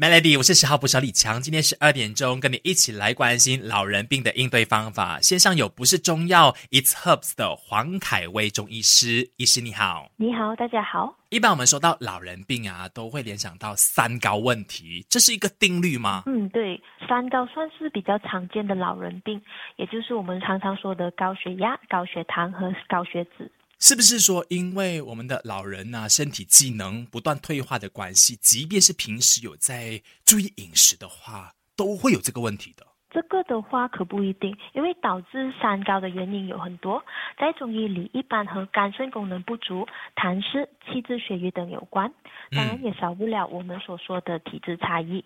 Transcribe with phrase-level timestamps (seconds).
[0.00, 5.20] Melody，我是十号捕手李强，今天十二点钟跟你一起来关心老人病的应对方法。
[5.20, 11.16] 线上有不是中药，It's Herbs 的黄凯威中医师，医师你好，你好，大家好。
[11.30, 16.22] 一般我们说到老人病啊，都会联想到三高问题，这是一个定律吗？
[16.26, 19.42] 嗯，对，三高算是比较常见的老人病，
[19.78, 23.50] 也就是我们常常说的高血压、高血糖和高血脂。
[23.80, 32.84] 是不是说，因为我们的老人呐，身体机能不断退化的关系，即便是平时有在注意饮食的话，都会有这个问题的。
[33.10, 37.02] 这个的话可不一定，因为导致三高的原因有很多，
[37.38, 39.86] 在中医里一般和肝肾功能不足、
[40.16, 42.12] 痰湿、气滞血瘀等有关，
[42.50, 45.24] 当然也少不了我们所说的体质差异。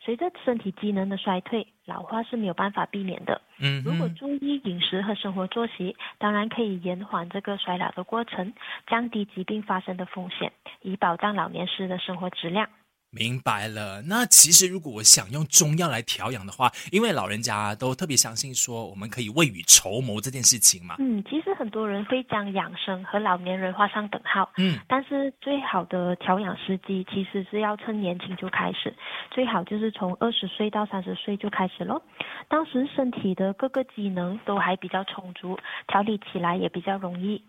[0.00, 3.40] 随着身体机能的衰退，老化是没有办法避免的。
[3.58, 8.52] 嗯，如果注意饮食和生活作息，当然可以延缓这个衰老的过程，
[8.86, 12.68] 降低疾病发生的风险，以保障老年时的生活质量。
[13.14, 14.02] 明白了。
[14.02, 20.96] 那其实如果我想用中药来调养的话，因为老人家都特别相信说我们可以未雨绸缪这件事情嘛。
[20.98, 24.50] 嗯，其实很多人会将养生和老年人画上等号。
[24.56, 28.94] 嗯，但是最好的调养时机其实是要趁年轻就开始，
[29.30, 32.02] 最好就是从二十岁到三十岁就开始咯。
[32.48, 37.42] 当时身体的各个机能都还比较充足，调理起来也比较容易。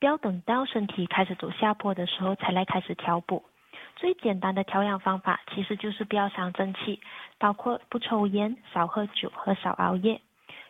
[0.00, 3.42] 不要等到身体开始走下坡的时候才来开始调补。
[3.96, 7.00] 最简单的调养方法其实就是不要伤正气，
[7.38, 10.20] 包括不抽烟、少喝酒和少熬夜。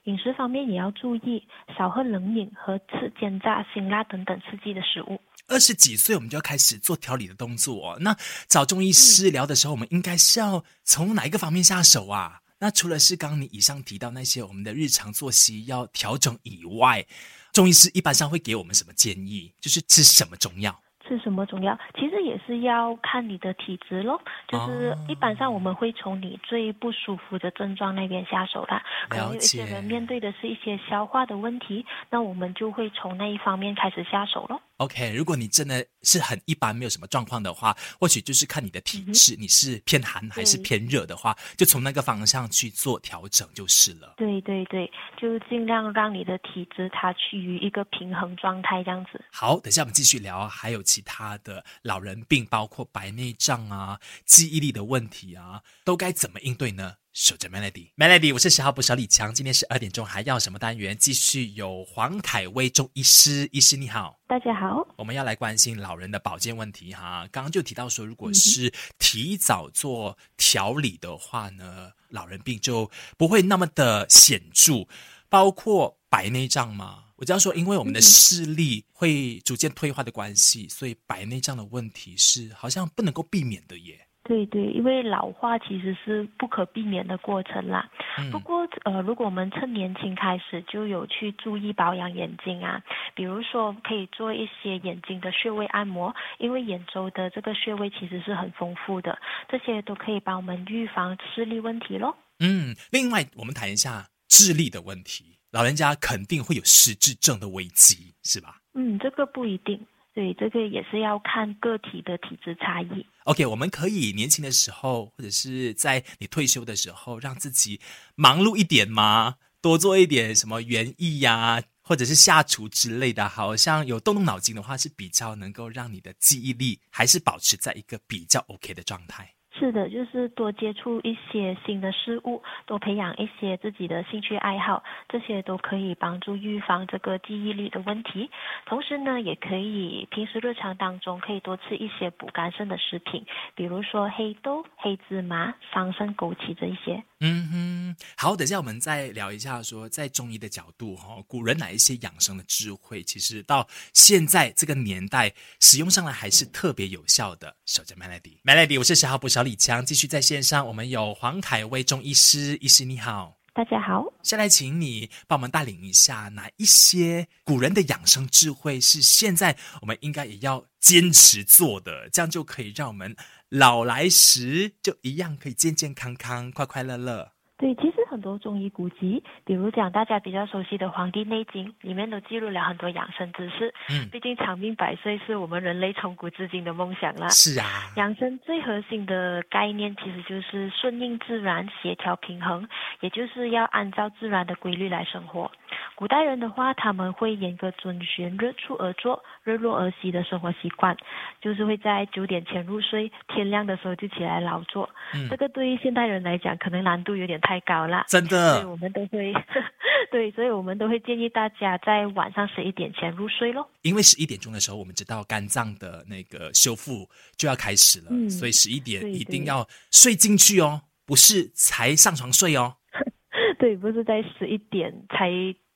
[0.04, 1.42] 饮食方面也要注意，
[1.76, 5.18] 少喝冷饮和吃煎炸、辛辣等等刺激的食物。
[5.48, 8.14] 二十几岁我们就要开始做调理的动作，那
[8.46, 12.40] 找中医师聊的时候，我们应该是要从哪一个方面下手啊？
[12.60, 17.04] 那除了是刚刚你以上提到那些我们的日常作息要调整以外，
[17.52, 19.52] 中医师一般上会给我们什么建议？
[19.60, 20.78] 就是吃什么中药？
[21.06, 24.20] 吃什么中药，其实也是要看你的体质咯。
[24.48, 28.82] 就是一般上我们会从你最不舒服的症状那边下手啦。
[29.08, 34.60] 可能有一些人面对的是一些消化的问题，那我们就会从那一方面开始下手咯。
[34.78, 44.14] OK，如果你真的是很一般，没有什么状况的话，或许就是看你的体质，你是偏寒还是偏热的话，就从那个方向去做调整就是了。
[44.16, 49.24] 对对对，就尽量让你的体质它趋于一个平衡状态，这样子。
[49.30, 56.96] 好，等下我们继续聊，还有其他的老人病，包括白内障啊、记忆力的问题啊，都该怎么应对呢？
[57.12, 59.32] 守着 Melody，Melody，我是十号补小李强。
[59.32, 60.98] 今天十二点钟还要什么单元？
[60.98, 64.84] 继续有黄凯威中医师，医师你好，大家好。
[64.96, 67.28] 我们要来关心老人的保健问题哈。
[67.30, 74.88] 刚刚就提到说，如果是提早做调理的话呢，老人病就不会那么的显著。
[75.30, 84.06] 包括白内障嘛，我知道说，因为我们的视力会逐渐退化的关系，所以白内障的问题是好像不能够避免的耶。
[84.26, 87.90] 对对，因为老化其实是不可避免的过程啦。
[88.32, 92.82] 不过呃，如果我们趁年轻开始就有去注意保养眼睛啊，
[93.14, 102.16] 比如说可以做一些眼睛的穴位按摩，因为眼周的这个穴位其实是很丰富的，这些都可以帮我们预防视力问题咯。
[102.38, 108.60] 嗯，另外我们谈一下智力的问题，老人家肯定会有失智症的危机，是吧？
[108.72, 109.80] 嗯，这个不一定。
[110.12, 113.06] 对，这个也是要看个体的体质差异。
[113.22, 117.80] OK，我们可以年轻的时候，或者是在你退休的时候，让自己
[118.16, 119.36] 忙碌一点吗？
[119.60, 129.32] 多做一点什么园艺呀，或者是下厨之类的，好像有动动脑筋的话，是比较能够让你的记忆力还是保持在一个比较 OK 的状态。
[129.56, 138.30] 是的，就是多接触一些新的事物，多培养一些自己的兴趣爱好，这些都可以帮助预防这个记忆力的问题。
[138.66, 147.04] 同时呢，也可以平时日常当中可以多吃一些补肝肾的食品，比如说黑豆、黑芝麻、桑葚、枸杞这一些。
[147.26, 157.56] 嗯哼，好，等下我们再聊一下，说在中医的角度哈，古人哪一些养生的智慧，其实到现在这个年代使用上来还是特别有效的。
[157.64, 173.16] 守着 Melody，Melody，我是小号补小李强，继续在线上，我们有黄凯威中医师，医师你好，大家好，先来请你帮我们带领一下，哪一些古人的养生智慧是现在我们应该也要坚持做的，这样就可以让我们
[173.56, 177.30] 老来时就一样可以健健康康、快快乐乐。
[177.56, 178.03] 对，其实。
[178.14, 183.74] 很多中医古籍，比如讲大家比较熟悉的《黄帝内经》，里面都记录了很多养生知识。
[183.90, 187.28] 嗯，毕竟长命百岁是我们人类从古至今的梦想啦。
[187.30, 187.66] 是啊，
[187.96, 192.68] 养生最核心的概念其实就是顺应自然、协调平衡，
[193.00, 195.50] 也就是要按照自然的规律来生活。
[195.96, 200.96] 古代人的话，他们会严格遵循日出而作、日落而息的生活习惯，
[201.40, 204.88] 就是会在九点前入睡，天亮的时候就起来劳作。
[205.14, 208.03] 嗯这个对于现代人来讲，可能难度有点太高了。
[208.06, 209.32] 真所以的，我们都会，
[210.10, 213.68] 对，所以我们都会建议大家在晚上十一点前入睡咯。
[213.82, 222.76] 因为十一点钟的时候，我们知道肝脏的那个修复就要开始了，嗯所以十一点一定要睡进去哦，不是才上床睡哦。
[223.58, 225.30] 对，不是在十一点才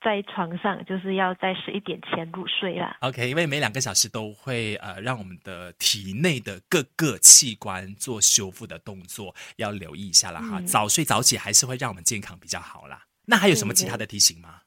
[0.08, 2.96] 在床上，就是要在十一点前入睡啦。
[3.00, 10.60] OK，因为每两个小时都会呃让我们的体内的各个器官做修复的动作，要留意一下啦哈。
[10.60, 13.02] 嗯早睡早起还是会让我们健康比较好啦。
[13.26, 14.62] 那还有什么其他的提醒吗？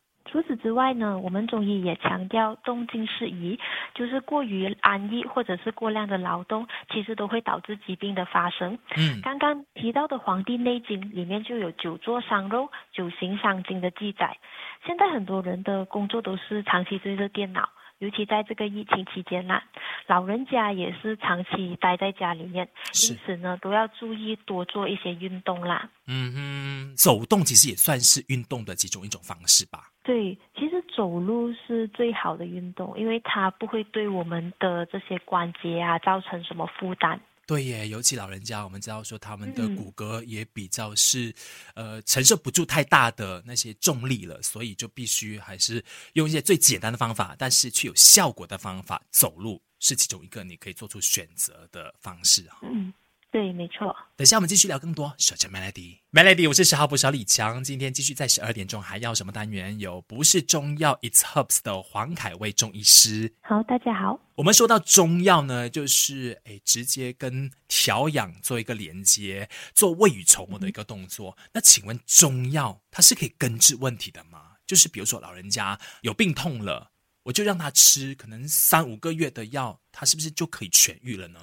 [0.62, 3.60] 之外呢，我们中医也强调动静适宜，
[3.94, 8.78] 就是过于安逸或者是过量的劳动，其实都会导致疾病的发生。
[8.96, 14.38] 嗯，刚刚提到的《黄帝内经》里面就有久坐伤肉、久行伤筋的记载。
[14.86, 17.70] 现在很多人的工作都是长期对着电脑，
[18.02, 19.64] 尤其在这个疫情期间啦，
[20.08, 22.68] 老人家也是长期待在家里面，
[23.08, 25.88] 因此呢，都要注意多做一些运动啦。
[26.08, 29.92] 嗯哼，走动其实也算是运动的其中一种方式吧。
[30.04, 37.22] 对，其实走路是最好的运动，因为它不会对我们的这些关节啊造成什么负担。
[37.48, 39.76] 对耶，尤其老人家，我们知道说他们的嗯。
[39.76, 41.34] 骨骼也比较是，
[41.76, 45.84] 呃，承受不住太大的那些重力了，所以就必须还是
[46.14, 52.60] 用一些最简单的方法，但是却有效果的方法，走路是其中一个你可以做出选择的方式哈。
[52.64, 52.94] 嗯，
[53.32, 53.96] 对，没错。
[54.18, 59.80] 等下我们继续聊更多，守着 Melody，Melody，我是十号补小李强，今天继续在十二点钟还要什么单元？
[59.80, 63.34] 有不是中药，It's Herbs 的黄凯威中医师。
[63.40, 64.20] 好，大家好。
[64.36, 71.38] 我们说到中药呢，就是诶直接跟调养做一个连接，做未雨绸缪的一个动作。
[71.54, 74.58] 那请问中药它是可以根治问题的吗？
[74.68, 76.92] 就是比如说老人家有病痛了，
[77.24, 81.40] 我就让他吃可能三五个月的药，他是不是就可以痊愈了呢？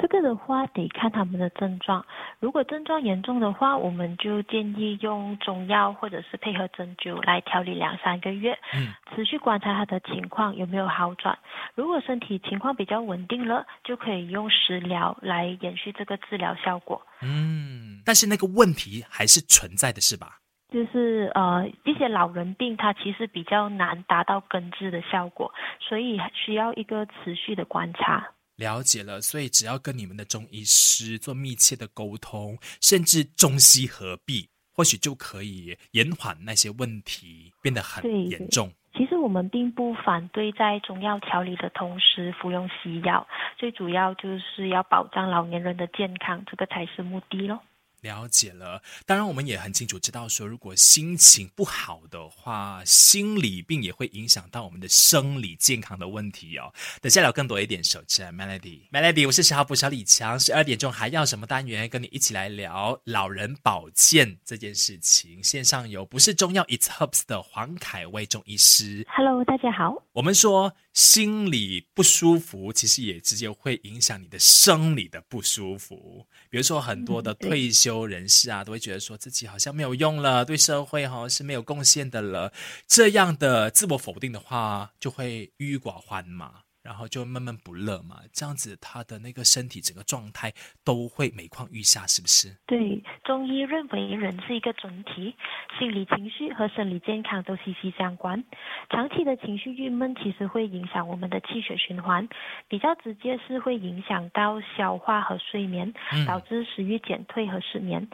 [0.00, 2.04] 这个的话得看他们的症状，
[2.38, 11.36] 如果症状严重的话，我们就建议用中药或者是配合针灸来调理两三个月，嗯，持续观察他的情况有没有好转。
[11.74, 17.02] 如果身体情况比较稳定了，就可以用食疗来延续这个治疗效果。
[17.22, 20.38] 嗯，但是那个问题还是存在的，是吧？
[20.70, 28.28] 就是呃一些老人病，它其实比较难达到根治的效果，所以需要一个持续的观察。
[28.58, 38.72] 了解了，所以只要跟你们的中医师做密切的沟通，甚至中西合璧，或许就可以延缓那些问题变得很严重。
[38.94, 43.24] 其实我们并不反对在中药调理的同时服用西药，
[43.56, 47.60] 最主要就是要保障老年人的健康，这个才是目的咯。
[48.00, 56.72] 了解了，当然我们也很清楚知道说，如果心情不好的话，心理病也会影响到我们的生理健康的问题哦。
[57.00, 65.42] 等下聊更多一点，守着 Melody，Melody，我是十号补小李强，十二点钟还要什么单元跟你一起来聊老人保健这件事情。
[65.42, 70.02] 线上有不是中药 It's Herbs 的黄凯威中医师，Hello，大家好。
[70.12, 76.26] 我们说心理不舒服，其实也直接会影响你的生理的不舒服。
[76.50, 82.52] 比如说很多的退休人士啊，都会觉得说自己好像没有用了，对社会好像是没有贡献的了。
[82.88, 86.62] 这样的自我否定的话，就会郁郁寡欢嘛。
[86.88, 90.50] 然后就闷闷不乐嘛，这样子他的那个身体整个状态
[90.82, 92.56] 都会每况愈下，是不是？
[92.66, 95.34] 对，中医认为人是一个整体，
[95.78, 98.42] 心理情绪和生理健康都息息相关。
[98.88, 102.26] 长期的情绪郁闷其实会影响我们的气血循环，
[102.68, 108.08] 比较直接是会影响到消化和睡眠，嗯导致食欲减退和失眠。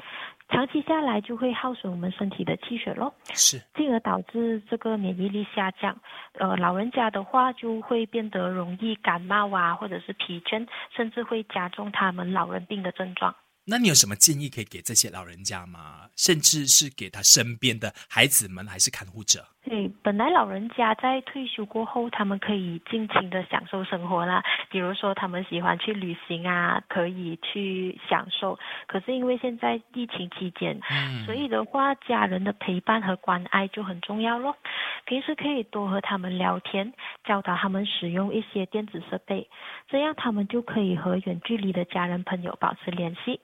[0.48, 5.98] 长期下来就会耗损我们身体的气血咯，是，进而导致这个免疫力下降。
[6.34, 13.34] 呃，老人家的话就会变得容易感冒啊，或者是疲倦，甚至会加重他们老人病的症状。
[13.66, 16.10] 那你有什么建议可以给这些老人家吗？
[16.16, 19.53] 甚至是给他身边的孩子们，还是看护者？
[19.66, 24.44] 对，本来老人家在退休过后，他们可以尽情的享受生活啦。
[24.68, 28.58] 比如说，他们喜欢去旅行啊，可以去享受。
[28.86, 34.54] 可是因为现在疫情期间，嗯所以的话，家人的陪伴和关爱就很重要咯。
[35.06, 36.92] 平时可以多和他们聊天，
[37.24, 39.48] 教导他们使用一些电子设备，
[39.88, 43.40] 这样他们就可以和远距离的家人朋友保持联系。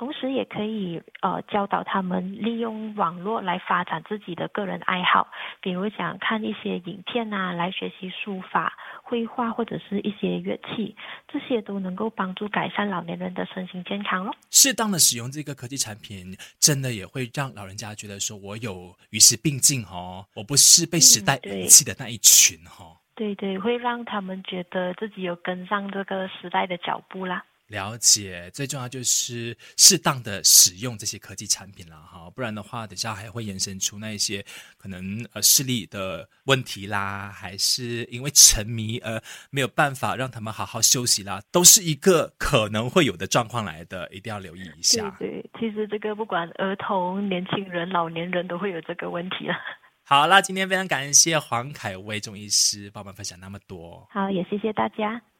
[0.00, 5.28] 同时也可以呃教导他们利用网络来发展自己的个人爱好，
[5.60, 10.96] 比如讲看一些影片啊，来学习书法、绘画或者是一些乐器，
[11.28, 14.34] 这些都能够帮助改善老年人的身心健康咯。
[14.50, 22.86] 适当的使用这个科技产品，真的也会让老人家觉得说，我有与时并进哦，我不是被时代遗弃的那一群哈。
[23.14, 27.44] 对对，会让他们觉得自己有跟上这个时代的脚步啦。
[27.70, 34.44] 了解，最重要就是适当的使用这些科技产品了哈，不然的话，等下还会延伸出那一些
[34.76, 45.08] 可能呃视力的问题啦，还是因为沉迷而没有办法让他们好好休息啦，都是一个可能会有的状况来的，一定要留意一下。
[45.20, 49.54] 对对，其实这个不管儿童、年轻人、老年人都会有这个问题了。
[50.02, 54.08] 好啦， 今天非常感谢黄凯威中医师帮我们分享那么多。
[54.10, 55.22] 好，也谢谢大家。